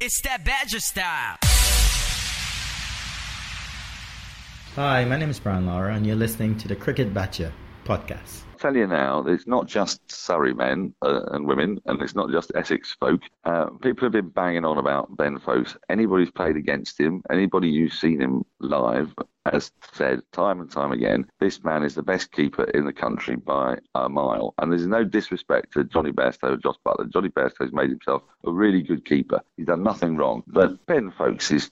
It's 0.00 0.20
that 0.20 0.44
Badger 0.44 0.78
style. 0.78 1.38
Hi, 4.76 5.04
my 5.04 5.16
name 5.16 5.28
is 5.28 5.40
Brian 5.40 5.66
Lara, 5.66 5.92
and 5.92 6.06
you're 6.06 6.14
listening 6.14 6.56
to 6.58 6.68
the 6.68 6.76
Cricket 6.76 7.12
Badger 7.12 7.52
podcast. 7.84 8.44
I'll 8.52 8.58
tell 8.60 8.76
you 8.76 8.86
now, 8.86 9.24
it's 9.26 9.48
not 9.48 9.66
just 9.66 10.00
Surrey 10.08 10.54
men 10.54 10.94
uh, 11.02 11.22
and 11.32 11.48
women, 11.48 11.80
and 11.86 12.00
it's 12.00 12.14
not 12.14 12.30
just 12.30 12.52
Essex 12.54 12.96
folk. 13.00 13.20
Uh, 13.42 13.70
people 13.82 14.04
have 14.04 14.12
been 14.12 14.28
banging 14.28 14.64
on 14.64 14.78
about 14.78 15.16
Ben 15.16 15.36
Foakes. 15.40 15.76
Anybody 15.88 16.22
who's 16.22 16.30
played 16.30 16.54
against 16.54 17.00
him, 17.00 17.20
anybody 17.28 17.76
who's 17.76 18.00
seen 18.00 18.20
him 18.20 18.44
live, 18.60 19.12
has 19.54 19.72
said 19.92 20.20
time 20.32 20.60
and 20.60 20.70
time 20.70 20.92
again, 20.92 21.26
this 21.40 21.62
man 21.64 21.82
is 21.82 21.94
the 21.94 22.02
best 22.02 22.32
keeper 22.32 22.64
in 22.64 22.84
the 22.84 22.92
country 22.92 23.36
by 23.36 23.78
a 23.94 24.08
mile. 24.08 24.54
And 24.58 24.70
there's 24.72 24.86
no 24.86 25.04
disrespect 25.04 25.72
to 25.74 25.84
Jonny 25.84 26.12
Bairstow 26.12 26.52
or 26.52 26.56
Jos 26.56 26.76
Buttler. 26.84 27.10
Jonny 27.12 27.28
Bairstow's 27.28 27.72
made 27.72 27.90
himself 27.90 28.22
a 28.44 28.50
really 28.52 28.82
good 28.82 29.04
keeper. 29.04 29.40
He's 29.56 29.66
done 29.66 29.82
nothing 29.82 30.16
wrong. 30.16 30.42
But 30.46 30.84
Ben 30.86 31.10
Foakes 31.10 31.50
is 31.50 31.70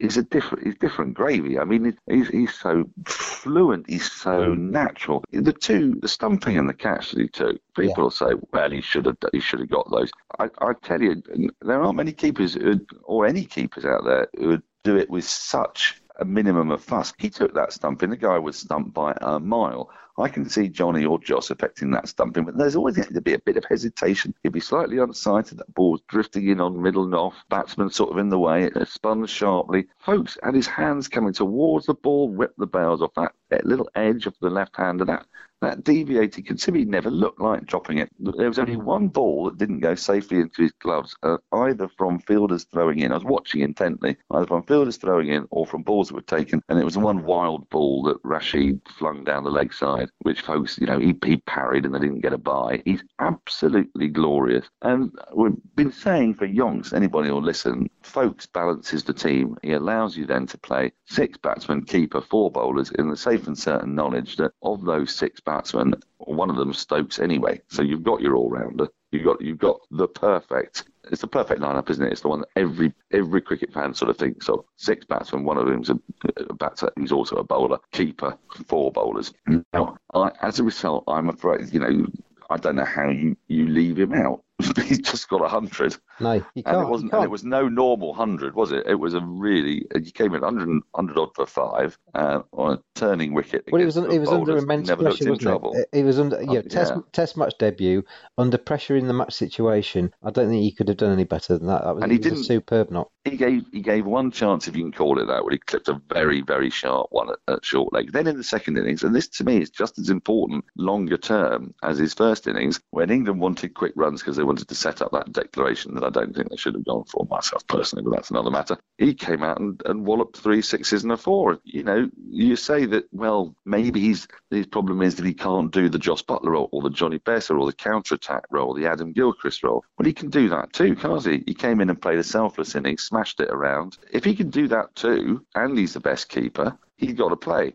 is 0.00 0.16
a 0.16 0.22
different 0.22 0.64
he's 0.64 0.76
different 0.76 1.12
gravy. 1.14 1.58
I 1.58 1.64
mean, 1.64 1.96
he's 2.08 2.28
he's 2.28 2.54
so 2.54 2.88
fluent, 3.04 3.88
he's 3.88 4.10
so 4.10 4.54
natural. 4.54 5.24
The 5.32 5.52
two, 5.52 5.98
the 6.00 6.06
stumping 6.06 6.56
and 6.56 6.68
the 6.68 6.74
catch 6.74 7.10
that 7.10 7.20
he 7.20 7.26
took, 7.28 7.56
people 7.74 7.94
Yeah. 7.96 8.02
will 8.02 8.10
say, 8.10 8.26
well, 8.52 8.70
he 8.70 8.80
should 8.80 9.06
have 9.06 9.16
he 9.32 9.40
should 9.40 9.58
have 9.60 9.70
got 9.70 9.90
those. 9.90 10.10
I, 10.38 10.50
I 10.60 10.72
tell 10.82 11.02
you, 11.02 11.20
there 11.62 11.82
aren't 11.82 11.96
many 11.96 12.12
keepers 12.12 12.56
would, 12.56 12.86
or 13.02 13.26
any 13.26 13.44
keepers 13.44 13.84
out 13.84 14.04
there 14.04 14.28
who 14.38 14.48
would 14.48 14.62
do 14.84 14.96
it 14.96 15.10
with 15.10 15.24
such 15.24 16.00
a 16.18 16.24
minimum 16.24 16.70
of 16.70 16.82
fuss. 16.82 17.12
He 17.18 17.30
took 17.30 17.54
that 17.54 17.72
stumping. 17.72 18.10
The 18.10 18.16
guy 18.16 18.38
was 18.38 18.56
stumped 18.56 18.92
by 18.92 19.16
a 19.20 19.38
mile. 19.38 19.90
I 20.18 20.28
can 20.28 20.48
see 20.48 20.68
Jonny 20.68 21.04
or 21.04 21.20
Jos 21.20 21.50
affecting 21.50 21.92
that 21.92 22.08
stumping, 22.08 22.44
but 22.44 22.58
there's 22.58 22.74
always 22.74 22.96
going 22.96 23.14
to 23.14 23.20
be 23.20 23.34
a 23.34 23.38
bit 23.38 23.56
of 23.56 23.64
hesitation. 23.64 24.34
He'd 24.42 24.52
be 24.52 24.58
slightly 24.58 24.96
unsighted. 24.96 25.58
That 25.58 25.72
ball's 25.74 26.00
drifting 26.08 26.48
in 26.48 26.60
on 26.60 26.82
middle 26.82 27.04
and 27.04 27.14
off. 27.14 27.36
Batsman 27.50 27.90
sort 27.90 28.10
of 28.10 28.18
in 28.18 28.28
the 28.28 28.38
way. 28.38 28.64
It 28.64 28.88
spun 28.88 29.24
sharply. 29.26 29.86
Foakes 29.98 30.36
had 30.42 30.54
his 30.54 30.66
hands 30.66 31.06
coming 31.06 31.32
towards 31.32 31.86
the 31.86 31.94
ball, 31.94 32.30
whipped 32.30 32.58
the 32.58 32.66
bails 32.66 33.00
off 33.00 33.14
that, 33.14 33.32
little 33.64 33.88
edge 33.94 34.26
of 34.26 34.34
the 34.40 34.50
left 34.50 34.76
hand, 34.76 34.88
hander. 34.88 35.04
That 35.04 35.26
that 35.60 35.84
deviated 35.84 36.46
considerably. 36.46 36.84
He 36.84 36.90
never 36.90 37.10
looked 37.10 37.40
like 37.40 37.66
dropping 37.66 37.98
it. 37.98 38.10
There 38.18 38.48
was 38.48 38.58
only 38.58 38.76
one 38.76 39.08
ball 39.08 39.44
that 39.44 39.58
didn't 39.58 39.80
go 39.80 39.94
safely 39.94 40.38
into 40.38 40.62
his 40.62 40.72
gloves, 40.80 41.16
uh, 41.22 41.38
either 41.52 41.88
from 41.88 42.20
fielders 42.20 42.64
throwing 42.64 43.00
in. 43.00 43.12
I 43.12 43.16
was 43.16 43.24
watching 43.24 43.62
intently, 43.62 44.16
either 44.32 44.46
from 44.46 44.62
fielders 44.64 44.96
throwing 44.96 45.28
in 45.28 45.46
or 45.50 45.66
from 45.66 45.82
balls 45.82 46.08
that 46.08 46.14
were 46.14 46.20
taken. 46.22 46.62
And 46.68 46.78
it 46.78 46.84
was 46.84 46.98
one 46.98 47.24
wild 47.24 47.68
ball 47.70 48.02
that 48.04 48.18
Rashid 48.22 48.80
flung 48.98 49.24
down 49.24 49.44
the 49.44 49.50
leg 49.50 49.72
side, 49.72 50.10
which 50.20 50.42
Foakes, 50.42 50.78
you 50.78 50.86
know, 50.86 50.98
he, 50.98 51.16
he 51.24 51.38
parried 51.38 51.84
and 51.84 51.94
they 51.94 52.00
didn't 52.00 52.20
get 52.20 52.32
a 52.32 52.38
bye. 52.38 52.82
He's 52.84 53.02
absolutely 53.18 54.08
glorious. 54.08 54.66
And 54.82 55.10
we've 55.34 55.56
been 55.74 55.92
saying 55.92 56.34
for 56.34 56.46
yonks, 56.46 56.92
anybody 56.92 57.30
will 57.30 57.42
listen, 57.42 57.88
Foakes 58.02 58.46
balances 58.46 59.04
the 59.04 59.12
team. 59.12 59.56
He 59.62 59.72
allows 59.72 60.16
you 60.16 60.26
then 60.26 60.46
to 60.46 60.58
play 60.58 60.92
six 61.06 61.36
batsmen, 61.38 61.84
keeper, 61.84 62.20
four 62.20 62.50
bowlers 62.50 62.90
in 62.92 63.08
the 63.08 63.16
safe 63.16 63.46
and 63.46 63.58
certain 63.58 63.94
knowledge 63.94 64.36
that 64.36 64.52
of 64.62 64.84
those 64.84 65.14
six 65.14 65.40
batsmen, 65.48 65.94
one 66.18 66.50
of 66.50 66.56
them 66.56 66.74
Stokes 66.74 67.18
anyway. 67.18 67.60
So 67.68 67.80
you've 67.82 68.02
got 68.02 68.20
your 68.20 68.36
all 68.36 68.50
rounder. 68.50 68.88
You've 69.10 69.24
got 69.24 69.40
you've 69.40 69.58
got 69.58 69.80
the 69.90 70.06
perfect. 70.06 70.84
It's 71.10 71.22
the 71.22 71.26
perfect 71.26 71.62
lineup, 71.62 71.88
isn't 71.88 72.04
it? 72.04 72.12
It's 72.12 72.20
the 72.20 72.28
one 72.28 72.40
that 72.40 72.50
every 72.54 72.92
every 73.10 73.40
cricket 73.40 73.72
fan 73.72 73.94
sort 73.94 74.10
of 74.10 74.18
thinks 74.18 74.48
of. 74.50 74.64
Six 74.76 75.06
batsmen, 75.06 75.44
one 75.44 75.56
of 75.56 75.66
them's 75.66 75.88
a, 75.88 75.98
a 76.36 76.54
batter. 76.54 76.90
He's 76.98 77.12
also 77.12 77.36
a 77.36 77.44
bowler. 77.44 77.78
Keeper, 77.92 78.36
four 78.66 78.92
bowlers. 78.92 79.32
Now, 79.72 79.96
I, 80.12 80.32
as 80.42 80.60
a 80.60 80.64
result, 80.64 81.04
I'm 81.08 81.30
afraid 81.30 81.72
you 81.72 81.80
know 81.80 82.06
I 82.50 82.58
don't 82.58 82.76
know 82.76 82.84
how 82.84 83.08
you 83.08 83.36
you 83.48 83.66
leave 83.68 83.98
him 83.98 84.12
out. 84.12 84.42
He's 84.84 84.98
just 85.00 85.28
got 85.28 85.42
a 85.44 85.48
hundred. 85.48 85.96
No, 86.20 86.34
you 86.54 86.62
can't. 86.62 86.82
it 86.86 86.88
wasn't. 86.90 87.12
And 87.12 87.24
it 87.24 87.30
was 87.30 87.44
no 87.44 87.68
normal 87.68 88.14
hundred, 88.14 88.54
was 88.54 88.72
it? 88.72 88.86
It 88.86 88.96
was 88.96 89.14
a 89.14 89.20
really. 89.20 89.86
He 90.02 90.10
came 90.10 90.34
in 90.34 90.40
100, 90.40 90.68
100 90.68 91.18
odd 91.18 91.28
for 91.34 91.46
five 91.46 91.98
uh, 92.14 92.40
on 92.52 92.74
a 92.74 92.78
turning 92.94 93.34
wicket. 93.34 93.64
Well, 93.70 93.80
it 93.80 93.84
was 93.84 93.96
it 93.96 94.18
was 94.18 94.28
under 94.28 94.56
immense 94.56 94.88
pressure, 94.88 95.04
wasn't 95.04 95.40
trouble. 95.40 95.74
it? 95.74 95.88
It 95.92 96.04
was 96.04 96.18
under 96.18 96.40
yeah, 96.42 96.58
Oh, 96.58 96.62
test 96.62 96.92
yeah. 96.94 97.02
test 97.12 97.36
match 97.36 97.54
debut 97.58 98.02
under 98.36 98.58
pressure 98.58 98.96
in 98.96 99.06
the 99.06 99.14
match 99.14 99.34
situation. 99.34 100.12
I 100.22 100.30
don't 100.30 100.48
think 100.48 100.62
he 100.62 100.72
could 100.72 100.88
have 100.88 100.96
done 100.96 101.12
any 101.12 101.24
better 101.24 101.56
than 101.58 101.66
that. 101.68 101.84
That 101.84 101.94
was, 101.94 102.02
And 102.02 102.12
he 102.12 102.18
didn't- 102.18 102.44
superb 102.44 102.90
knock. 102.90 103.10
He 103.24 103.36
gave 103.36 103.64
he 103.72 103.80
gave 103.82 104.06
one 104.06 104.30
chance, 104.30 104.68
if 104.68 104.74
you 104.76 104.82
can 104.84 104.92
call 104.92 105.18
it 105.20 105.26
that, 105.26 105.44
where 105.44 105.52
he 105.52 105.58
clipped 105.58 105.88
a 105.88 106.00
very 106.12 106.40
very 106.40 106.70
sharp 106.70 107.08
one 107.10 107.28
at, 107.30 107.38
at 107.54 107.64
short 107.64 107.92
leg. 107.92 108.12
Then 108.12 108.26
in 108.26 108.38
the 108.38 108.44
second 108.44 108.78
innings, 108.78 109.02
and 109.02 109.14
this 109.14 109.28
to 109.28 109.44
me 109.44 109.58
is 109.60 109.68
just 109.70 109.98
as 109.98 110.08
important 110.08 110.64
longer 110.76 111.18
term 111.18 111.74
as 111.82 111.98
his 111.98 112.14
first 112.14 112.46
innings, 112.48 112.80
when 112.90 113.10
England 113.10 113.40
wanted 113.40 113.74
quick 113.74 113.92
runs 113.96 114.22
because 114.22 114.36
they 114.38 114.44
wanted 114.44 114.57
to 114.66 114.74
set 114.74 115.02
up 115.02 115.12
that 115.12 115.32
declaration 115.32 115.94
that 115.94 116.04
I 116.04 116.10
don't 116.10 116.34
think 116.34 116.50
they 116.50 116.56
should 116.56 116.74
have 116.74 116.84
gone 116.84 117.04
for 117.04 117.26
myself 117.30 117.66
personally, 117.66 118.04
but 118.04 118.12
that's 118.12 118.30
another 118.30 118.50
matter. 118.50 118.78
He 118.98 119.14
came 119.14 119.42
out 119.42 119.60
and, 119.60 119.80
and 119.84 120.06
walloped 120.06 120.36
three 120.36 120.62
sixes 120.62 121.02
and 121.02 121.12
a 121.12 121.16
four. 121.16 121.58
You 121.64 121.82
know, 121.82 122.10
you 122.28 122.56
say 122.56 122.86
that 122.86 123.04
well 123.12 123.54
maybe 123.64 124.00
he's 124.00 124.26
his 124.50 124.66
problem 124.66 125.02
is 125.02 125.16
that 125.16 125.26
he 125.26 125.34
can't 125.34 125.70
do 125.70 125.88
the 125.88 125.98
Jos 125.98 126.22
Buttler 126.22 126.50
role 126.50 126.68
or 126.72 126.82
the 126.82 126.90
Johnny 126.90 127.18
Besser 127.18 127.58
or 127.58 127.66
the 127.66 127.72
counter 127.72 128.14
attack 128.14 128.44
role, 128.50 128.74
the 128.74 128.86
Adam 128.86 129.12
Gilchrist 129.12 129.62
role. 129.62 129.84
Well, 129.98 130.06
he 130.06 130.12
can 130.12 130.30
do 130.30 130.48
that 130.48 130.72
too, 130.72 130.96
can't 130.96 131.24
he? 131.24 131.44
He 131.46 131.54
came 131.54 131.80
in 131.80 131.90
and 131.90 132.00
played 132.00 132.18
a 132.18 132.24
selfless 132.24 132.74
inning, 132.74 132.98
smashed 132.98 133.40
it 133.40 133.50
around. 133.50 133.98
If 134.12 134.24
he 134.24 134.34
can 134.34 134.50
do 134.50 134.68
that 134.68 134.94
too, 134.94 135.44
and 135.54 135.78
he's 135.78 135.94
the 135.94 136.00
best 136.00 136.28
keeper, 136.28 136.78
he's 136.96 137.14
got 137.14 137.28
to 137.28 137.36
play. 137.36 137.74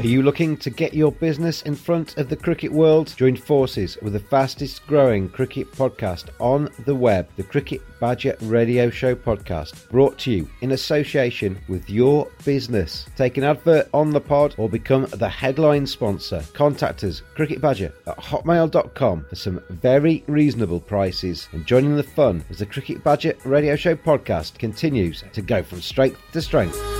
Are 0.00 0.06
you 0.06 0.22
looking 0.22 0.56
to 0.56 0.70
get 0.70 0.94
your 0.94 1.12
business 1.12 1.60
in 1.60 1.74
front 1.74 2.16
of 2.16 2.30
the 2.30 2.36
cricket 2.36 2.72
world? 2.72 3.12
Join 3.18 3.36
forces 3.36 3.98
with 4.00 4.14
the 4.14 4.18
fastest 4.18 4.86
growing 4.86 5.28
cricket 5.28 5.70
podcast 5.72 6.30
on 6.40 6.70
the 6.86 6.94
web, 6.94 7.28
the 7.36 7.42
Cricket 7.42 7.82
Badger 8.00 8.34
Radio 8.40 8.88
Show 8.88 9.14
podcast, 9.14 9.90
brought 9.90 10.16
to 10.20 10.30
you 10.30 10.48
in 10.62 10.72
association 10.72 11.58
with 11.68 11.90
your 11.90 12.26
business. 12.46 13.04
Take 13.14 13.36
an 13.36 13.44
advert 13.44 13.90
on 13.92 14.10
the 14.10 14.22
pod 14.22 14.54
or 14.56 14.70
become 14.70 15.04
the 15.04 15.28
headline 15.28 15.86
sponsor. 15.86 16.42
Contact 16.54 17.04
us, 17.04 17.20
Cricket 17.34 17.60
Badger 17.60 17.92
at 18.06 18.16
hotmail.com 18.16 19.26
for 19.28 19.36
some 19.36 19.62
very 19.68 20.24
reasonable 20.28 20.80
prices. 20.80 21.46
And 21.52 21.66
joining 21.66 21.96
the 21.96 22.02
fun 22.02 22.42
as 22.48 22.60
the 22.60 22.64
Cricket 22.64 23.04
Badger 23.04 23.34
Radio 23.44 23.76
Show 23.76 23.96
podcast 23.96 24.58
continues 24.58 25.24
to 25.34 25.42
go 25.42 25.62
from 25.62 25.82
strength 25.82 26.18
to 26.32 26.40
strength. 26.40 26.99